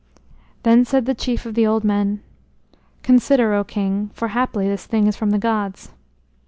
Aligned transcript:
Then 0.63 0.83
said 0.83 1.05
the 1.05 1.13
chief 1.13 1.45
of 1.45 1.53
the 1.53 1.67
old 1.67 1.83
men: 1.83 2.23
"Consider, 3.03 3.53
O 3.53 3.63
King, 3.63 4.09
for 4.15 4.29
haply 4.29 4.67
this 4.67 4.87
thing 4.87 5.05
is 5.05 5.15
from 5.15 5.29
the 5.29 5.37
gods." 5.37 5.91